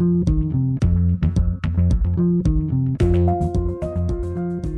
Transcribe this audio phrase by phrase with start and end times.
[0.00, 0.39] Thank you.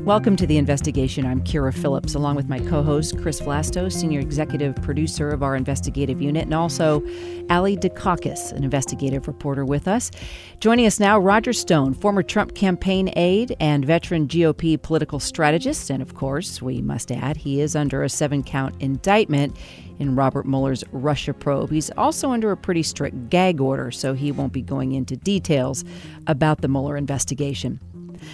[0.05, 1.25] Welcome to the investigation.
[1.25, 5.55] I'm Kyra Phillips, along with my co host, Chris Vlasto, senior executive producer of our
[5.55, 7.07] investigative unit, and also
[7.49, 10.11] Ali Dukakis, an investigative reporter with us.
[10.59, 15.89] Joining us now, Roger Stone, former Trump campaign aide and veteran GOP political strategist.
[15.89, 19.57] And of course, we must add, he is under a seven count indictment
[20.01, 21.71] in Robert Mueller's Russia probe.
[21.71, 25.85] He's also under a pretty strict gag order, so he won't be going into details
[26.27, 27.79] about the Mueller investigation.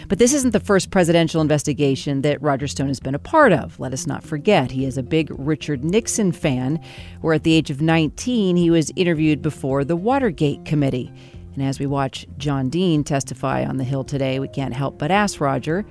[0.09, 3.79] But this isn't the first presidential investigation that Roger Stone has been a part of.
[3.80, 6.80] Let us not forget, he is a big Richard Nixon fan,
[7.20, 11.12] where at the age of 19, he was interviewed before the Watergate Committee.
[11.55, 15.10] And as we watch John Dean testify on the Hill today, we can't help but
[15.10, 15.84] ask Roger,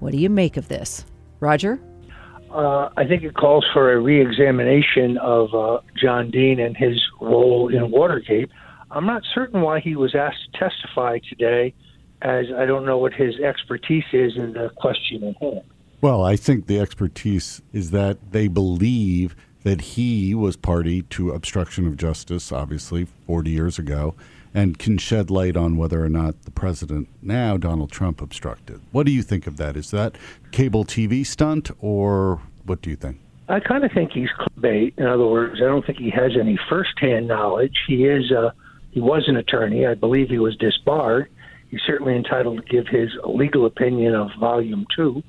[0.00, 1.04] what do you make of this?
[1.40, 1.80] Roger?
[2.50, 7.68] Uh, I think it calls for a reexamination of uh, John Dean and his role
[7.68, 8.50] in Watergate.
[8.90, 11.74] I'm not certain why he was asked to testify today
[12.24, 15.62] as I don't know what his expertise is in the question at hand.
[16.00, 21.86] Well, I think the expertise is that they believe that he was party to obstruction
[21.86, 24.14] of justice, obviously, 40 years ago,
[24.52, 28.80] and can shed light on whether or not the president, now Donald Trump, obstructed.
[28.92, 29.76] What do you think of that?
[29.76, 30.16] Is that
[30.50, 33.18] cable TV stunt, or what do you think?
[33.48, 34.94] I kind of think he's bait.
[34.96, 37.76] In other words, I don't think he has any firsthand knowledge.
[37.86, 38.54] He is a,
[38.90, 39.86] he was an attorney.
[39.86, 41.30] I believe he was disbarred.
[41.74, 45.24] He's certainly entitled to give his legal opinion of Volume 2,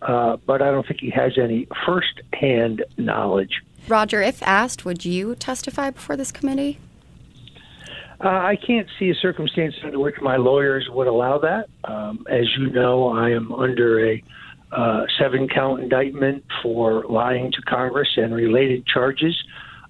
[0.00, 3.60] uh, but I don't think he has any first hand knowledge.
[3.86, 6.78] Roger, if asked, would you testify before this committee?
[8.18, 11.68] Uh, I can't see a circumstance under which my lawyers would allow that.
[11.84, 14.24] Um, as you know, I am under a
[14.72, 19.36] uh, seven count indictment for lying to Congress and related charges.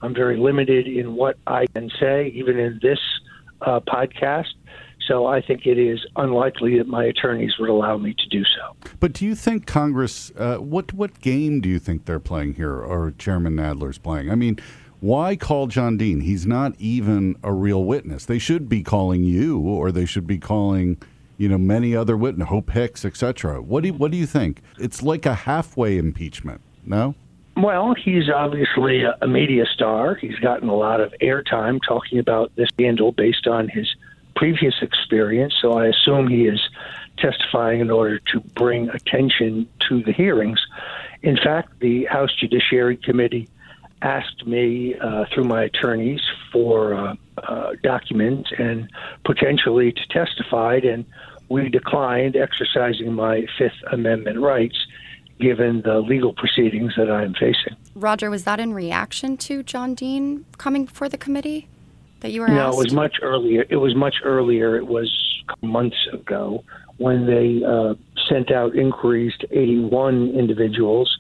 [0.03, 2.99] I'm very limited in what I can say, even in this
[3.61, 4.55] uh, podcast.
[5.11, 8.77] So I think it is unlikely that my attorneys would allow me to do so.
[9.01, 12.77] But do you think Congress, uh, what what game do you think they're playing here,
[12.77, 14.31] or Chairman Nadler's playing?
[14.31, 14.61] I mean,
[15.01, 16.21] why call John Dean?
[16.21, 18.25] He's not even a real witness.
[18.25, 20.97] They should be calling you, or they should be calling,
[21.39, 23.61] you know, many other witnesses, Hope Hicks, etc.
[23.61, 24.63] What do you, what do you think?
[24.79, 26.61] It's like a halfway impeachment.
[26.87, 27.17] No.
[27.57, 30.15] Well, he's obviously a media star.
[30.15, 33.89] He's gotten a lot of airtime talking about this scandal based on his
[34.37, 36.61] previous experience, so I assume he is
[37.19, 40.61] testifying in order to bring attention to the hearings.
[41.23, 43.49] In fact, the House Judiciary Committee
[44.03, 48.89] asked me uh, through my attorneys for uh, uh, documents and
[49.25, 51.05] potentially to testify, and
[51.49, 54.79] we declined exercising my Fifth Amendment rights
[55.39, 57.77] given the legal proceedings that I am facing.
[57.95, 61.69] Roger, was that in reaction to John Dean coming before the committee?
[62.21, 62.79] That you were no, asked?
[62.79, 63.65] it was much earlier.
[63.69, 64.77] It was much earlier.
[64.77, 65.11] It was
[65.63, 66.65] months ago
[66.99, 67.95] when they uh,
[68.29, 71.19] sent out inquiries to 81 individuals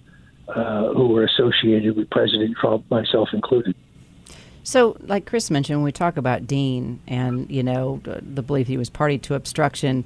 [0.48, 3.74] uh, who were associated with President Trump, myself included.
[4.62, 8.76] So, like Chris mentioned, when we talk about Dean and you know the belief he
[8.76, 10.04] was party to obstruction,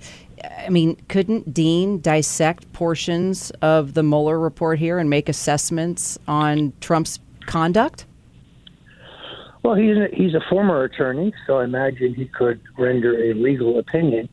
[0.59, 6.73] I mean, couldn't Dean dissect portions of the Mueller report here and make assessments on
[6.81, 8.07] Trump's conduct?
[9.65, 13.79] Well, he's a, he's a former attorney, so I imagine he could render a legal
[13.79, 14.29] opinion.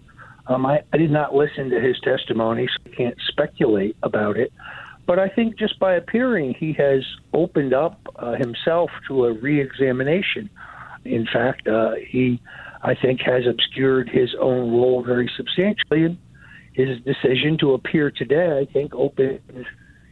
[0.48, 4.52] Um, I, I did not listen to his testimony, so I can't speculate about it.
[5.08, 10.50] But I think just by appearing, he has opened up uh, himself to a reexamination.
[11.06, 12.42] In fact, uh, he,
[12.84, 16.04] I think, has obscured his own role very substantially.
[16.04, 16.18] And
[16.74, 19.40] his decision to appear today, I think, opens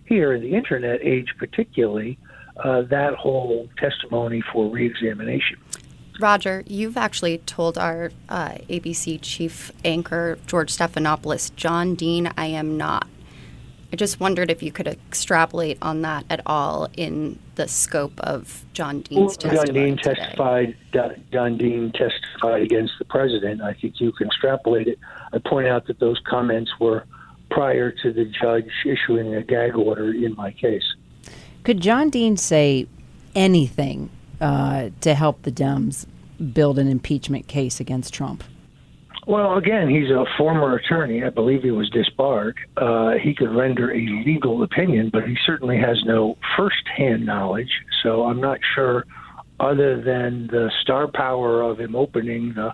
[0.06, 2.18] here in the internet age, particularly,
[2.64, 5.58] uh, that whole testimony for reexamination.
[6.20, 12.78] Roger, you've actually told our uh, ABC chief anchor, George Stephanopoulos, John Dean, I am
[12.78, 13.08] not.
[13.92, 18.64] I just wondered if you could extrapolate on that at all in the scope of
[18.74, 19.66] John Dean's well, testimony.
[19.66, 20.14] John Dean today.
[20.16, 20.78] testified.
[21.32, 23.62] John Dean testified against the president.
[23.62, 25.00] I think you can extrapolate it.
[25.34, 27.06] I point out that those comments were
[27.50, 30.84] prior to the judge issuing a gag order in my case.
[31.64, 32.88] Could John Dean say
[33.36, 34.10] anything
[34.42, 36.06] uh, to help the Dems
[36.54, 38.44] build an impeachment case against Trump?
[39.28, 41.24] Well, again, he's a former attorney.
[41.24, 42.58] I believe he was disbarred.
[42.78, 47.70] Uh, he could render a legal opinion, but he certainly has no first-hand knowledge.
[48.02, 49.06] So I'm not sure,
[49.60, 52.74] other than the star power of him opening the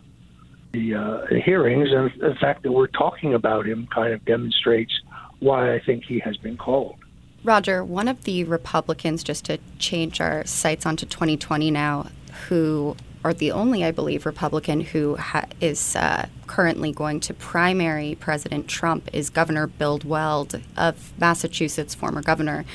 [0.72, 4.92] the, uh, the hearings and the fact that we're talking about him, kind of demonstrates
[5.40, 6.98] why I think he has been called.
[7.46, 12.08] Roger, one of the Republicans, just to change our sights onto 2020 now,
[12.48, 18.16] who are the only, I believe, Republican who ha- is uh, currently going to primary
[18.20, 22.66] President Trump is Governor Bill Weld of Massachusetts, former governor.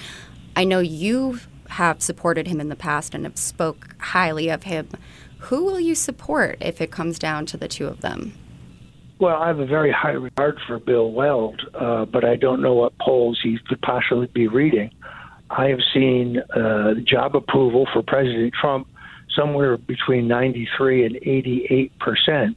[0.54, 4.88] I know you have supported him in the past and have spoke highly of him.
[5.38, 8.34] Who will you support if it comes down to the two of them?
[9.20, 12.72] Well, I have a very high regard for Bill Weld, uh, but I don't know
[12.72, 14.90] what polls he could possibly be reading.
[15.50, 18.88] I have seen uh, job approval for President Trump
[19.36, 22.56] somewhere between 93 and 88 percent.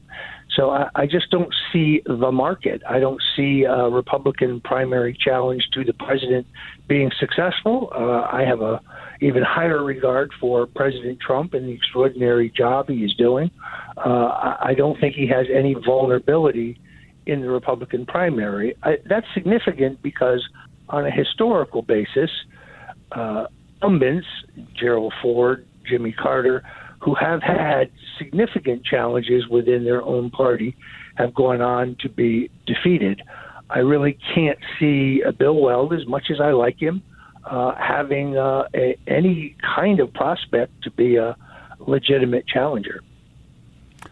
[0.55, 2.81] So I, I just don't see the market.
[2.87, 6.45] I don't see a Republican primary challenge to the president
[6.87, 7.89] being successful.
[7.93, 8.79] Uh, I have a
[9.21, 13.49] even higher regard for President Trump and the extraordinary job he is doing.
[13.97, 16.79] Uh, I don't think he has any vulnerability
[17.25, 18.75] in the Republican primary.
[18.83, 20.43] I, that's significant because,
[20.89, 22.29] on a historical basis,
[23.13, 23.45] uh,
[23.75, 24.27] incumbents,
[24.77, 26.63] Gerald Ford, Jimmy Carter,
[27.03, 30.75] who have had significant challenges within their own party,
[31.15, 33.21] have gone on to be defeated.
[33.69, 37.03] I really can't see uh, Bill Weld, as much as I like him,
[37.43, 41.35] uh, having uh, a, any kind of prospect to be a
[41.79, 43.01] legitimate challenger.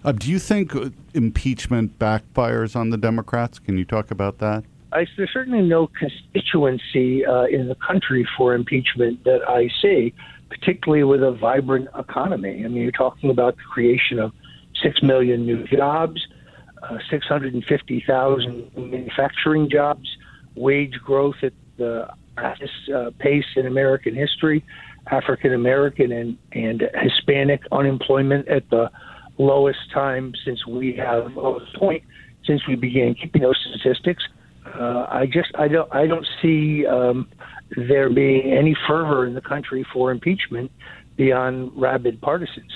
[0.04, 3.58] Uh, do you think uh, impeachment backfires on the Democrats?
[3.60, 4.66] Can you talk about that?
[4.92, 10.14] I, there's certainly no constituency uh, in the country for impeachment that I see,
[10.52, 12.64] particularly with a vibrant economy.
[12.66, 14.34] I mean, you're talking about the creation of
[14.84, 16.22] six million new jobs,
[16.84, 20.08] uh, 650,000 manufacturing jobs,
[20.56, 24.64] wage growth at the fastest uh, pace in American history,
[25.10, 28.92] African American and, and Hispanic unemployment at the
[29.38, 32.04] lowest time since we have lowest point
[32.46, 34.24] since we began keeping those statistics.
[34.66, 37.30] Uh, I just I don't I don't see um,
[37.76, 40.72] there being any fervor in the country for impeachment
[41.16, 42.72] beyond rabid partisans.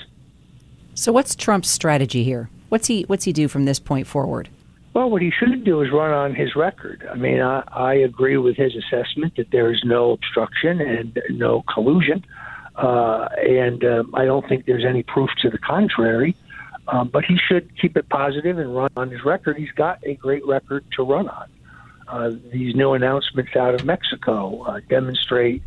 [0.94, 2.48] So what's Trump's strategy here?
[2.68, 4.48] What's he what's he do from this point forward?
[4.94, 7.06] Well, what he should do is run on his record.
[7.10, 11.62] I mean, I, I agree with his assessment that there is no obstruction and no
[11.72, 12.24] collusion,
[12.76, 16.34] uh, and uh, I don't think there's any proof to the contrary.
[16.88, 19.56] Um, but he should keep it positive and run on his record.
[19.56, 21.48] He's got a great record to run on.
[22.08, 25.62] Uh, these new announcements out of Mexico uh, demonstrate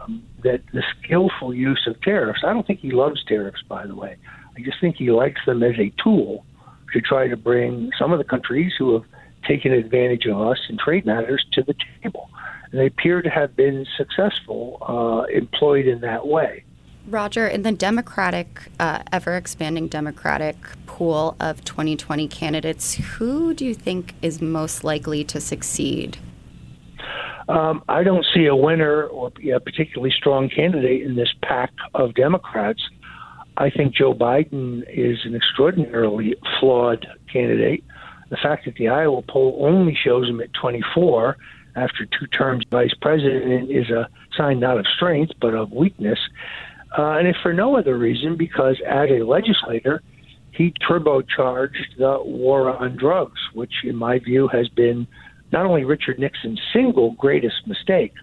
[0.00, 2.40] um, that the skillful use of tariffs.
[2.44, 4.16] I don't think he loves tariffs, by the way.
[4.56, 6.44] I just think he likes them as a tool
[6.92, 9.04] to try to bring some of the countries who have
[9.46, 12.30] taken advantage of us in trade matters to the table.
[12.70, 16.64] And they appear to have been successful uh, employed in that way.
[17.06, 20.56] Roger, in the Democratic, uh, ever expanding Democratic
[20.86, 26.18] pool of 2020 candidates, who do you think is most likely to succeed?
[27.48, 32.14] Um, I don't see a winner or a particularly strong candidate in this pack of
[32.14, 32.82] Democrats.
[33.56, 37.84] I think Joe Biden is an extraordinarily flawed candidate.
[38.30, 41.36] The fact that the Iowa poll only shows him at 24
[41.76, 46.18] after two terms vice president is a sign not of strength but of weakness.
[46.96, 50.02] Uh, and if for no other reason, because as a legislator,
[50.52, 55.06] he turbocharged the war on drugs, which, in my view, has been
[55.52, 58.14] not only Richard Nixon's single greatest mistake,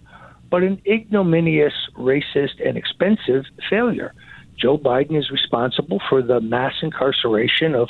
[0.50, 4.14] but an ignominious, racist, and expensive failure.
[4.60, 7.90] Joe Biden is responsible for the mass incarceration of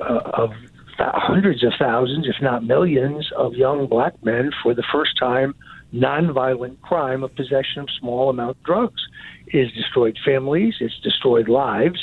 [0.00, 0.50] uh, of
[0.98, 5.54] hundreds of thousands, if not millions, of young black men for the first time
[5.94, 9.02] nonviolent crime of possession of small amount of drugs.
[9.46, 12.00] It has destroyed families, it's destroyed lives,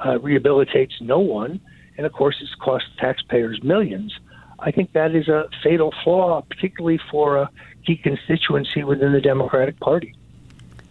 [0.00, 1.60] uh, rehabilitates no one,
[1.96, 4.14] and of course, it's cost taxpayers millions.
[4.58, 7.50] I think that is a fatal flaw, particularly for a
[7.86, 10.14] key constituency within the Democratic Party.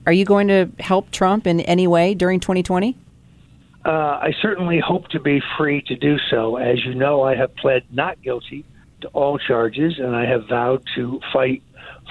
[0.06, 2.98] Are you going to help Trump in any way during 2020?
[3.86, 6.58] Uh, I certainly hope to be free to do so.
[6.58, 8.66] As you know, I have pled not guilty
[9.02, 11.64] to all charges, and I have vowed to fight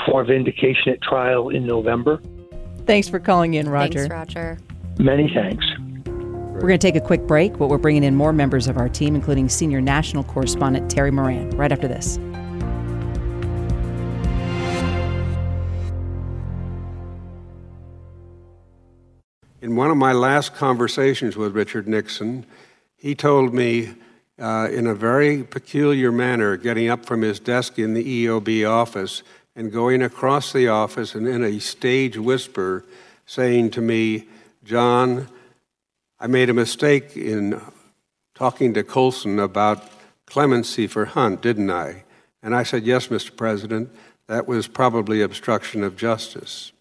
[0.06, 2.20] for vindication at trial in November.
[2.86, 4.08] Thanks for calling in, Roger.
[4.08, 4.58] Thanks, Roger.
[4.98, 5.64] Many thanks.
[6.06, 8.88] We're going to take a quick break, but we're bringing in more members of our
[8.88, 12.18] team, including senior national correspondent Terry Moran, right after this.
[19.60, 22.44] In one of my last conversations with Richard Nixon,
[22.96, 23.94] he told me
[24.38, 29.22] uh, in a very peculiar manner, getting up from his desk in the EOB office
[29.54, 32.84] and going across the office and in a stage whisper
[33.26, 34.26] saying to me,
[34.64, 35.28] John,
[36.18, 37.60] I made a mistake in
[38.34, 39.90] talking to Colson about
[40.26, 42.04] clemency for Hunt, didn't I?
[42.42, 43.36] And I said, Yes, Mr.
[43.36, 43.90] President,
[44.26, 46.72] that was probably obstruction of justice.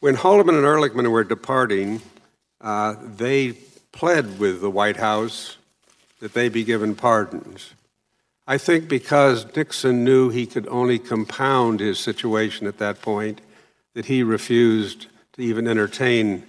[0.00, 2.02] When Haldeman and Ehrlichman were departing,
[2.60, 3.52] uh, they
[3.92, 5.56] pled with the White House
[6.20, 7.74] that they be given pardons.
[8.46, 13.40] I think because Nixon knew he could only compound his situation at that point,
[13.94, 16.44] that he refused to even entertain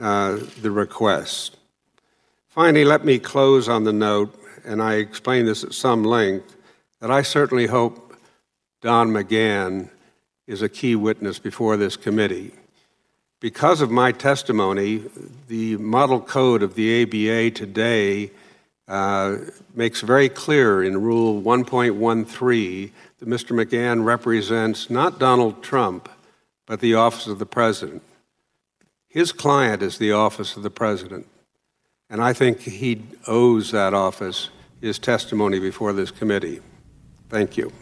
[0.00, 1.56] uh, the request.
[2.48, 4.34] Finally, let me close on the note,
[4.64, 6.56] and I explain this at some length,
[7.00, 8.16] that I certainly hope
[8.80, 9.90] Don McGahn
[10.46, 12.52] is a key witness before this committee.
[13.40, 15.04] Because of my testimony,
[15.48, 18.30] the model code of the ABA today
[18.88, 19.36] uh,
[19.74, 23.52] makes very clear in Rule 1.13 that Mr.
[23.52, 26.08] McGahn represents not Donald Trump,
[26.66, 28.02] but the office of the president.
[29.08, 31.26] His client is the office of the president.
[32.08, 34.50] And I think he owes that office
[34.80, 36.60] his testimony before this committee.
[37.28, 37.72] Thank you.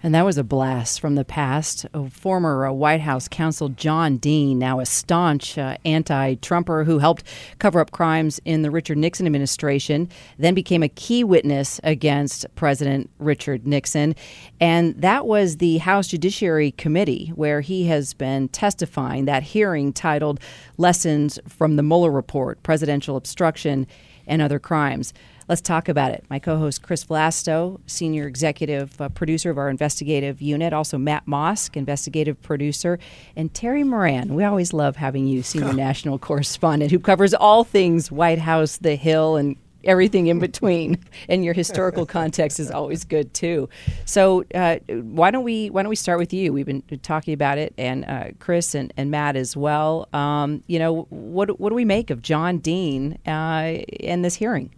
[0.00, 1.84] And that was a blast from the past.
[1.92, 7.00] A former uh, White House counsel John Dean, now a staunch uh, anti Trumper who
[7.00, 7.24] helped
[7.58, 13.10] cover up crimes in the Richard Nixon administration, then became a key witness against President
[13.18, 14.14] Richard Nixon.
[14.60, 20.38] And that was the House Judiciary Committee, where he has been testifying, that hearing titled
[20.76, 23.86] Lessons from the Mueller Report Presidential Obstruction
[24.28, 25.12] and Other Crimes.
[25.48, 26.24] Let's talk about it.
[26.28, 31.24] My co host, Chris Vlasto, senior executive uh, producer of our investigative unit, also Matt
[31.26, 32.98] Mosk, investigative producer,
[33.34, 34.34] and Terry Moran.
[34.34, 38.94] We always love having you, senior national correspondent, who covers all things White House, the
[38.94, 40.98] Hill, and everything in between.
[41.30, 43.68] And your historical context is always good too.
[44.04, 46.52] So uh, why don't we why don't we start with you?
[46.52, 50.08] We've been talking about it and uh, chris and, and matt as well.
[50.12, 54.70] Um, you know what what do we make of john dean uh, in this hearing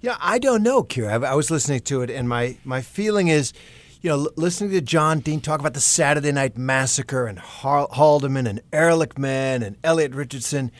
[0.00, 1.24] yeah, I don't know, Kyra.
[1.24, 3.52] I, I was listening to it, and my, my feeling is,
[4.02, 8.60] you know, listening to John Dean talk about the Saturday Night Massacre and Haldeman and
[8.72, 10.70] Ehrlichman and Elliot Richardson,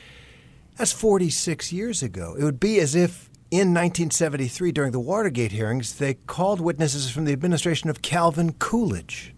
[0.77, 2.37] that's 46 years ago.
[2.39, 7.25] It would be as if in 1973, during the Watergate hearings, they called witnesses from
[7.25, 9.35] the administration of Calvin Coolidge.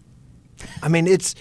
[0.81, 1.35] I mean, it's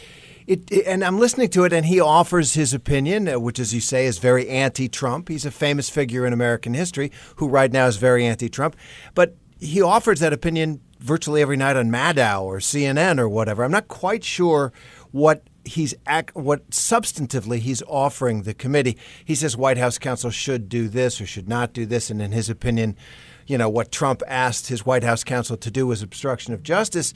[0.49, 3.75] it, it, and I'm listening to it, and he offers his opinion, uh, which, as
[3.75, 5.29] you say, is very anti-Trump.
[5.29, 8.75] He's a famous figure in American history who, right now, is very anti-Trump.
[9.15, 13.63] But he offers that opinion virtually every night on Maddow or CNN or whatever.
[13.63, 14.73] I'm not quite sure
[15.13, 18.97] what he's act, what substantively he's offering the committee.
[19.23, 22.33] He says White House counsel should do this or should not do this, and in
[22.33, 22.97] his opinion,
[23.47, 27.13] you know what Trump asked his White House counsel to do was obstruction of justice.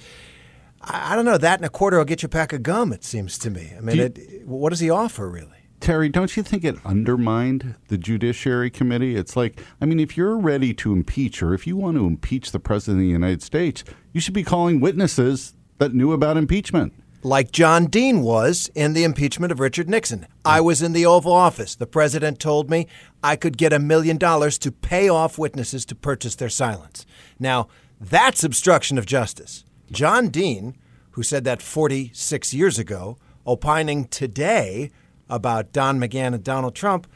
[0.82, 1.38] I, I don't know.
[1.38, 2.92] That and a quarter will get you a pack of gum.
[2.92, 3.72] It seems to me.
[3.76, 5.48] I mean, Do it, what does he offer really?
[5.80, 9.16] Terry, don't you think it undermined the Judiciary Committee?
[9.16, 12.52] It's like, I mean, if you're ready to impeach or if you want to impeach
[12.52, 16.92] the President of the United States, you should be calling witnesses that knew about impeachment.
[17.24, 20.26] Like John Dean was in the impeachment of Richard Nixon.
[20.44, 21.74] I was in the Oval Office.
[21.74, 22.86] The president told me
[23.22, 27.06] I could get a million dollars to pay off witnesses to purchase their silence.
[27.40, 27.66] Now,
[28.00, 29.64] that's obstruction of justice.
[29.92, 30.76] John Dean,
[31.12, 34.90] who said that 46 years ago, opining today
[35.28, 37.06] about Don McGahn and Donald Trump,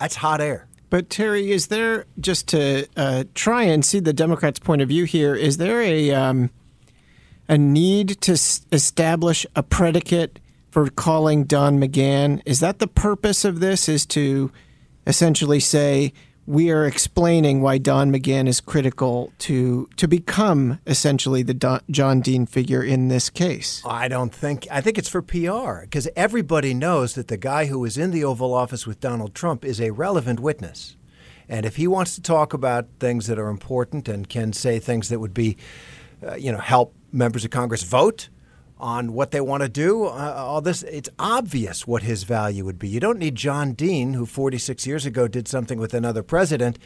[0.00, 0.66] that's hot air.
[0.88, 5.04] But Terry, is there just to uh, try and see the Democrats' point of view
[5.04, 5.34] here?
[5.34, 6.50] Is there a um,
[7.48, 10.38] a need to s- establish a predicate
[10.70, 12.40] for calling Don McGahn?
[12.46, 13.88] Is that the purpose of this?
[13.88, 14.52] Is to
[15.06, 16.12] essentially say
[16.46, 22.20] we are explaining why Don McGahn is critical to to become essentially the Don, John
[22.20, 23.82] Dean figure in this case.
[23.84, 27.80] I don't think I think it's for PR because everybody knows that the guy who
[27.80, 30.96] was in the Oval Office with Donald Trump is a relevant witness.
[31.48, 35.08] And if he wants to talk about things that are important and can say things
[35.08, 35.56] that would be
[36.26, 38.28] uh, you know help members of Congress vote,
[38.78, 40.04] on what they want to do.
[40.04, 42.88] Uh, all this, it's obvious what his value would be.
[42.88, 46.78] You don't need John Dean, who 46 years ago did something with another president,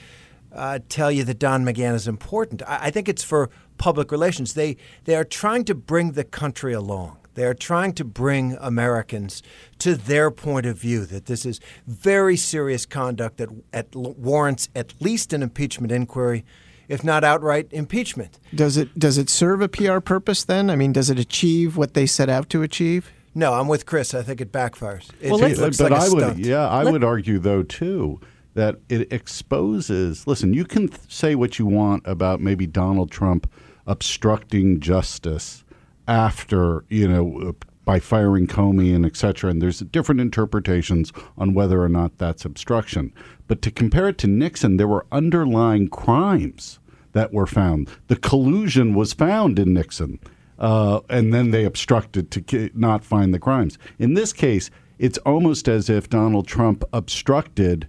[0.53, 2.63] uh, tell you that Don McGahn is important.
[2.67, 4.55] I, I think it's for public relations.
[4.55, 7.17] They they are trying to bring the country along.
[7.35, 9.43] They are trying to bring Americans
[9.79, 15.01] to their point of view that this is very serious conduct that at, warrants at
[15.01, 16.45] least an impeachment inquiry
[16.91, 18.41] if not outright impeachment.
[18.53, 20.69] Does it does it serve a PR purpose then?
[20.69, 23.13] I mean, does it achieve what they set out to achieve?
[23.33, 24.13] No, I'm with Chris.
[24.13, 25.09] I think it backfires.
[25.21, 28.21] It, well, it looks but like I would, yeah, I Let, would argue though too
[28.55, 30.27] that it exposes.
[30.27, 33.49] Listen, you can th- say what you want about maybe Donald Trump
[33.87, 35.65] obstructing justice
[36.09, 37.55] after you know
[37.91, 42.45] by firing Comey and et cetera, and there's different interpretations on whether or not that's
[42.45, 43.13] obstruction.
[43.49, 46.79] But to compare it to Nixon, there were underlying crimes
[47.15, 47.89] that were found.
[48.07, 50.21] The collusion was found in Nixon,
[50.57, 53.77] uh, and then they obstructed to not find the crimes.
[53.99, 54.71] In this case,
[55.01, 57.89] it's almost as if Donald Trump obstructed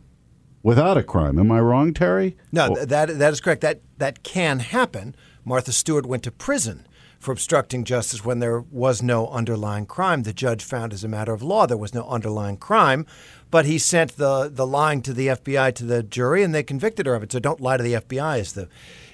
[0.64, 1.38] without a crime.
[1.38, 2.38] Am I wrong, Terry?
[2.52, 3.62] No, th- that that is correct.
[3.62, 5.14] That that can happen.
[5.46, 6.88] Martha Stewart went to prison
[7.22, 10.24] for obstructing justice when there was no underlying crime.
[10.24, 13.06] The judge found, as a matter of law, there was no underlying crime,
[13.52, 17.06] but he sent the the lying to the FBI to the jury, and they convicted
[17.06, 17.32] her of it.
[17.32, 18.68] So don't lie to the FBI is the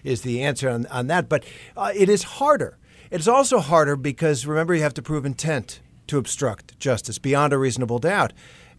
[0.05, 1.27] is the answer on, on that.
[1.27, 1.43] But
[1.75, 2.77] uh, it is harder.
[3.11, 7.57] It's also harder because remember you have to prove intent to obstruct justice beyond a
[7.57, 8.31] reasonable doubt.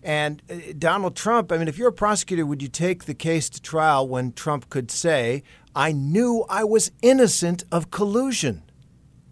[0.02, 3.50] And uh, Donald Trump, I mean, if you're a prosecutor, would you take the case
[3.50, 5.42] to trial when Trump could say,
[5.74, 8.62] I knew I was innocent of collusion?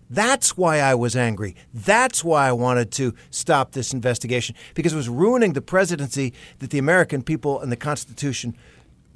[0.08, 1.56] That's why I was angry.
[1.74, 6.70] That's why I wanted to stop this investigation because it was ruining the presidency that
[6.70, 8.56] the American people and the Constitution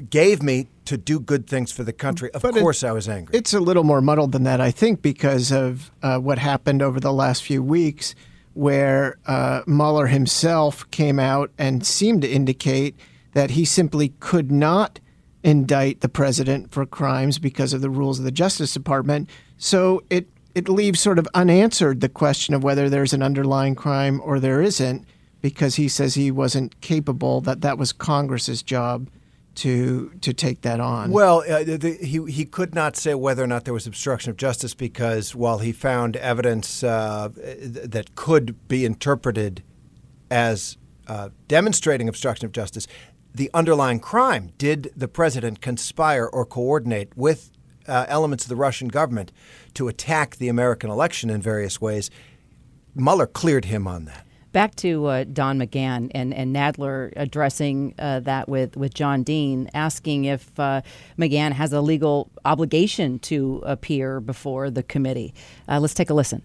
[0.08, 2.30] gave me to do good things for the country.
[2.32, 3.36] Of But it- course, I was angry.
[3.36, 6.98] It's a little more muddled than that, I think, because of uh, what happened over
[6.98, 8.14] the last few weeks,
[8.54, 12.96] where uh, Mueller himself came out and seemed to indicate
[13.34, 14.98] that he simply could not
[15.44, 19.28] indict the president for crimes because of the rules of the Justice Department.
[19.56, 24.20] So it it leaves sort of unanswered the question of whether there's an underlying crime
[24.24, 25.06] or there isn't,
[25.40, 27.40] because he says he wasn't capable.
[27.40, 29.08] That that was Congress's job
[29.56, 31.10] to to take that on.
[31.10, 34.36] Well, uh, the, he he could not say whether or not there was obstruction of
[34.36, 39.62] justice because while he found evidence uh, that could be interpreted
[40.30, 40.76] as
[41.08, 42.86] uh, demonstrating obstruction of justice,
[43.34, 47.50] the underlying crime did the president conspire or coordinate with
[47.90, 49.32] uh, elements of the Russian government
[49.74, 52.10] to attack the American election in various ways.
[52.94, 54.26] Mueller cleared him on that.
[54.52, 59.70] Back to uh, Don McGahn and, and Nadler addressing uh, that with, with John Dean,
[59.74, 60.82] asking if uh,
[61.18, 65.34] McGahn has a legal obligation to appear before the committee.
[65.68, 66.42] Uh, let's take a listen.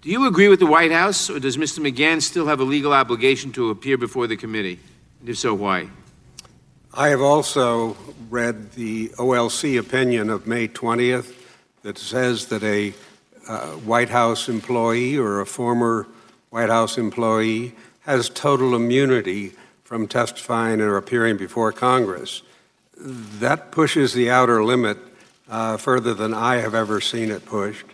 [0.00, 1.78] Do you agree with the White House, or does Mr.
[1.78, 4.80] McGahn still have a legal obligation to appear before the committee?
[5.20, 5.88] And if so, why?
[6.94, 7.96] I have also
[8.30, 11.34] read the OLC opinion of May 20th
[11.82, 12.94] that says that a
[13.46, 16.06] uh, White House employee or a former
[16.48, 19.52] White House employee has total immunity
[19.84, 22.42] from testifying or appearing before Congress.
[22.96, 24.96] That pushes the outer limit
[25.48, 27.86] uh, further than I have ever seen it pushed.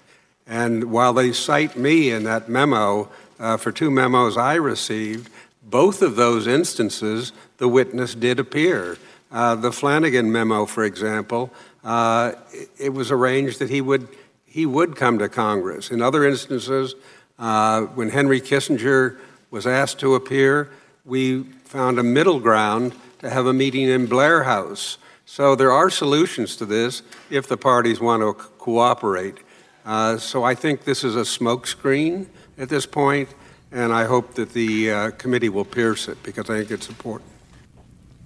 [0.47, 5.31] And while they cite me in that memo uh, for two memos I received,
[5.65, 8.99] both of those instances, the witness did appear.
[9.31, 12.33] Uh, the Flanigan memo, for example, uh,
[12.79, 14.09] it, was arranged that he would
[14.47, 15.91] he would come to Congress.
[15.91, 16.95] In other instances,
[17.39, 19.19] uh, when Henry Kissinger
[19.51, 20.71] was asked to appear,
[21.05, 24.99] we found a middle ground to have a meeting in Blair House.
[25.27, 29.39] So there are solutions to this if the parties want to co- cooperate.
[29.85, 33.29] Uh, so I think this is a smokescreen at this point,
[33.75, 37.31] and I hope that the uh, committee will pierce it because I think it's important.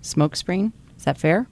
[0.02, 0.72] Smokescreen?
[0.96, 1.48] Is that fair?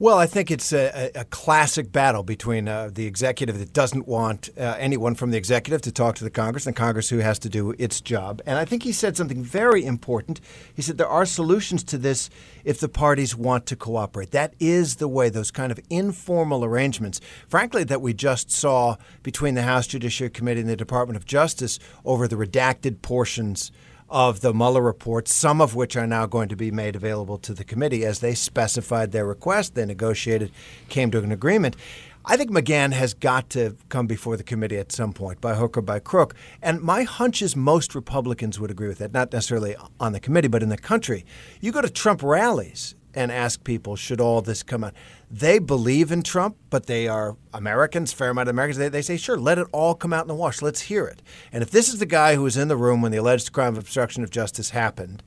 [0.00, 4.48] Well, I think it's a, a, classic battle between uh, the executive that doesn't want
[4.56, 7.36] uh, anyone from the executive to talk to the Congress and the Congress who has
[7.40, 8.40] to do its job.
[8.46, 10.40] And I think he said something very important.
[10.72, 12.30] He said there are solutions to this
[12.64, 14.30] if the parties want to cooperate.
[14.30, 19.56] That is the way, those kind of informal arrangements, frankly, that we just saw between
[19.56, 23.72] the House Judiciary Committee and the Department of Justice over the redacted portions
[24.10, 27.52] of the Mueller report, some of which are now going to be made available to
[27.52, 29.74] the committee as they specified their request.
[29.74, 30.50] They negotiated,
[30.88, 31.76] came to an agreement.
[32.24, 35.78] I think McGahn has got to come before the committee at some point, by hook
[35.78, 36.34] or by crook.
[36.60, 40.48] And my hunch is most Republicans would agree with that, not necessarily on the committee,
[40.48, 41.24] but in the country.
[41.60, 44.94] You go to Trump rallies and ask people, should all this come out?
[45.30, 48.78] They believe in Trump, but they are Americans, fair amount of Americans.
[48.78, 50.62] They, they say, sure, let it all come out in the wash.
[50.62, 51.20] Let's hear it.
[51.52, 53.74] And if this is the guy who was in the room when the alleged crime
[53.74, 55.22] of obstruction of justice happened,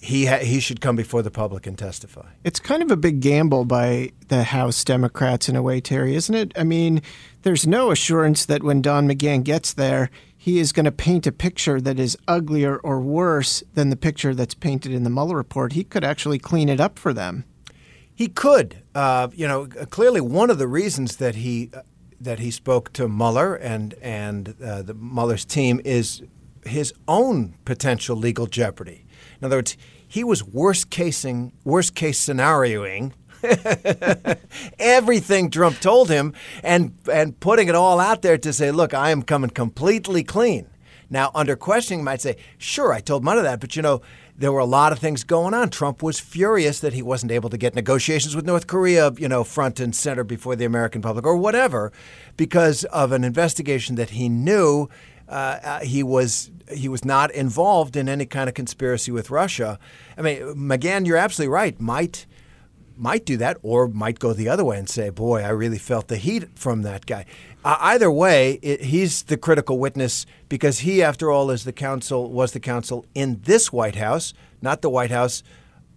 [0.00, 2.28] he ha- he should come before the public and testify.
[2.44, 6.34] It's kind of a big gamble by the House Democrats in a way, Terry, isn't
[6.34, 6.52] it?
[6.56, 7.02] I mean,
[7.42, 11.32] there's no assurance that when Don McGahn gets there, he is going to paint a
[11.32, 15.72] picture that is uglier or worse than the picture that's painted in the Mueller report.
[15.72, 17.44] He could actually clean it up for them.
[18.14, 21.82] He could, uh, you know, clearly one of the reasons that he uh,
[22.18, 26.22] that he spoke to Mueller and and uh, the Mueller's team is
[26.64, 29.04] his own potential legal jeopardy.
[29.38, 29.76] In other words,
[30.08, 33.12] he was worst casing, worst case scenarioing
[34.78, 36.32] everything Trump told him
[36.62, 40.68] and and putting it all out there to say, look, I am coming completely clean.
[41.10, 44.00] Now, under questioning, might say, sure, I told Mueller that, but you know,
[44.38, 45.70] there were a lot of things going on.
[45.70, 49.44] Trump was furious that he wasn't able to get negotiations with North Korea, you know,
[49.44, 51.92] front and center before the American public or whatever,
[52.36, 54.88] because of an investigation that he knew
[55.28, 59.78] uh, uh, he was he was not involved in any kind of conspiracy with Russia.
[60.16, 61.80] I mean, McGahn, you're absolutely right.
[61.80, 62.26] Might
[62.96, 66.08] might do that, or might go the other way and say, "Boy, I really felt
[66.08, 67.26] the heat from that guy."
[67.64, 72.30] Uh, either way, it, he's the critical witness because he, after all, is the counsel
[72.30, 75.42] was the counsel in this White House, not the White House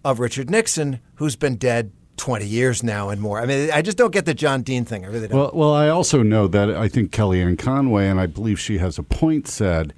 [0.04, 3.40] of Richard Nixon, who's been dead 20 years now and more.
[3.40, 5.04] I mean, I just don't get the John Dean thing.
[5.04, 5.38] I really don't.
[5.38, 8.98] Well, well, I also know that I think Kellyanne Conway, and I believe she has
[8.98, 9.94] a point, said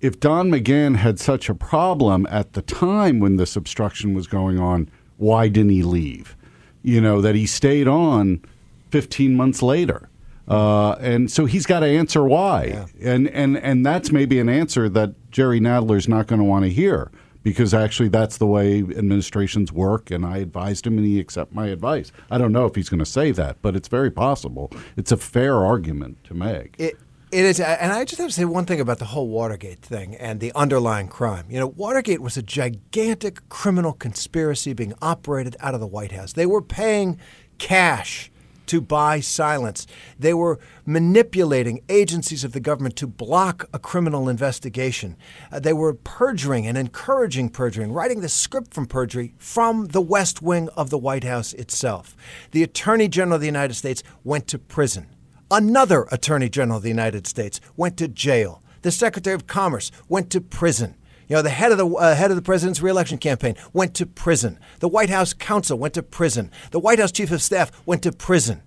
[0.00, 4.58] if Don McGahn had such a problem at the time when this obstruction was going
[4.58, 6.36] on, why didn't he leave?
[6.82, 8.42] You know, that he stayed on
[8.90, 10.08] 15 months later.
[10.48, 12.64] Uh, and so he's got to answer why.
[12.64, 13.12] Yeah.
[13.12, 16.70] And, and, and that's maybe an answer that Jerry Nadler's not going to want to
[16.70, 17.10] hear
[17.42, 21.68] because actually that's the way administrations work and I advised him and he accepted my
[21.68, 22.12] advice.
[22.30, 24.70] I don't know if he's going to say that, but it's very possible.
[24.96, 26.74] It's a fair argument to make.
[26.78, 26.98] It,
[27.32, 30.16] it is, and I just have to say one thing about the whole Watergate thing
[30.16, 31.46] and the underlying crime.
[31.48, 36.32] You know, Watergate was a gigantic criminal conspiracy being operated out of the White House.
[36.32, 37.20] They were paying
[37.58, 38.32] cash
[38.66, 39.86] to buy silence.
[40.18, 45.16] They were manipulating agencies of the government to block a criminal investigation.
[45.50, 50.40] Uh, they were perjuring and encouraging perjuring, writing the script from perjury from the West
[50.40, 52.16] Wing of the White House itself.
[52.52, 55.08] The Attorney General of the United States went to prison.
[55.50, 58.62] Another Attorney General of the United States went to jail.
[58.82, 60.96] The Secretary of Commerce went to prison.
[61.28, 64.06] You know, the head of the uh, head of the president's reelection campaign went to
[64.06, 64.58] prison.
[64.80, 66.50] The White House counsel went to prison.
[66.70, 68.62] The White House chief of staff went to prison.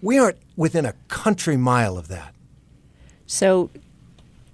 [0.00, 2.34] We aren't within a country mile of that.
[3.26, 3.70] So,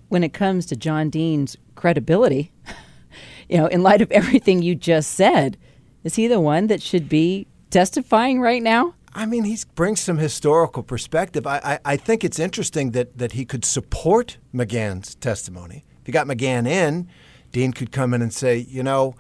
[0.09, 2.53] when it comes to John Dean's credibility,
[3.49, 5.57] you know, in light of everything you just said,
[6.05, 8.95] is he the one that should be testifying right now?
[9.15, 11.47] I mean, he brings some historical perspective.
[11.47, 15.85] I, I, I, think it's interesting that, that he could support McGahn's testimony.
[16.01, 17.09] If you got McGahn in,
[17.51, 19.15] Dean could come in and say, you know,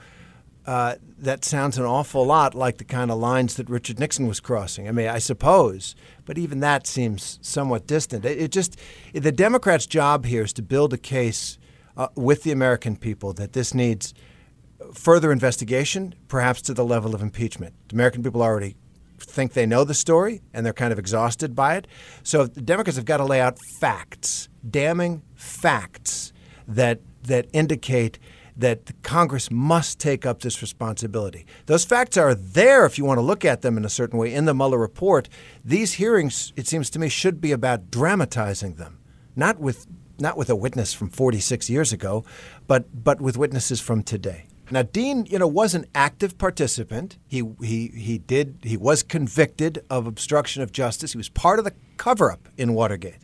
[0.66, 4.40] uh, that sounds an awful lot like the kind of lines that Richard Nixon was
[4.40, 4.88] crossing.
[4.88, 8.24] I mean, I suppose, but even that seems somewhat distant.
[8.24, 8.78] It, it just
[9.12, 11.58] the Democrats' job here is to build a case
[11.96, 14.14] uh, with the American people that this needs
[14.94, 17.74] further investigation, perhaps to the level of impeachment.
[17.88, 18.76] The American people already
[19.24, 21.86] think they know the story and they're kind of exhausted by it.
[22.22, 26.32] So the Democrats have got to lay out facts, damning facts
[26.68, 28.18] that that indicate
[28.56, 31.46] that Congress must take up this responsibility.
[31.66, 34.32] Those facts are there if you want to look at them in a certain way
[34.32, 35.28] in the Mueller report.
[35.64, 38.98] These hearings, it seems to me, should be about dramatizing them,
[39.36, 39.86] not with
[40.18, 42.24] not with a witness from 46 years ago,
[42.66, 44.46] but but with witnesses from today.
[44.72, 47.18] Now, Dean, you know, was an active participant.
[47.28, 51.12] He he he did he was convicted of obstruction of justice.
[51.12, 53.18] He was part of the cover-up in Watergate,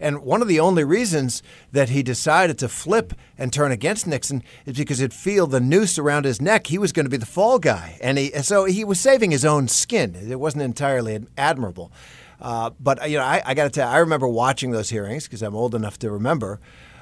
[0.00, 4.42] and one of the only reasons that he decided to flip and turn against Nixon
[4.66, 6.66] is because he'd feel the noose around his neck.
[6.66, 9.44] He was going to be the fall guy, and he so he was saving his
[9.44, 10.16] own skin.
[10.16, 11.92] It wasn't entirely admirable.
[12.40, 15.24] Uh, but you know, I, I got to tell you, I remember watching those hearings
[15.24, 16.58] because I'm old enough to remember.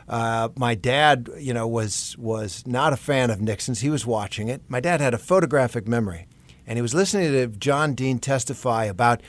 [0.09, 3.81] Uh, my dad, you know, was was not a fan of Nixon's.
[3.81, 4.63] He was watching it.
[4.69, 6.27] My dad had a photographic memory,
[6.67, 9.21] and he was listening to John Dean testify about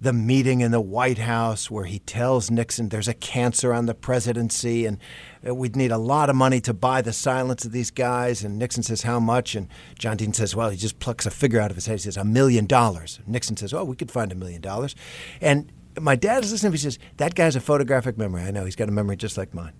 [0.00, 3.94] the meeting in the White House where he tells Nixon there's a cancer on the
[3.94, 4.98] presidency and
[5.42, 8.44] we'd need a lot of money to buy the silence of these guys.
[8.44, 9.54] And Nixon says, How much?
[9.54, 9.68] And
[9.98, 11.94] John Dean says, Well, he just plucks a figure out of his head.
[11.94, 13.20] He says, A million dollars.
[13.26, 14.94] Nixon says, Well, we could find a million dollars.
[15.40, 16.72] And my dad is listening.
[16.72, 18.42] He says, That guy's a photographic memory.
[18.42, 18.64] I know.
[18.64, 19.72] He's got a memory just like mine.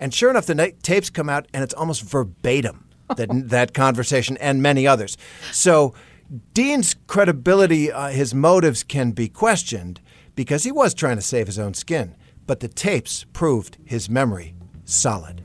[0.00, 4.62] And sure enough, the tapes come out, and it's almost verbatim that that conversation and
[4.62, 5.16] many others.
[5.52, 5.94] So
[6.54, 10.00] Dean's credibility, uh, his motives can be questioned
[10.34, 12.14] because he was trying to save his own skin,
[12.46, 14.54] but the tapes proved his memory
[14.84, 15.42] solid.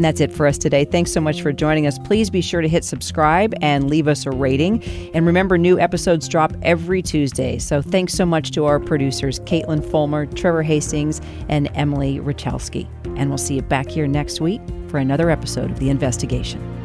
[0.00, 0.86] And that's it for us today.
[0.86, 1.98] Thanks so much for joining us.
[1.98, 4.82] Please be sure to hit subscribe and leave us a rating.
[5.12, 7.58] And remember, new episodes drop every Tuesday.
[7.58, 12.88] So thanks so much to our producers, Caitlin Fulmer, Trevor Hastings, and Emily Richowski.
[13.18, 16.79] And we'll see you back here next week for another episode of The Investigation.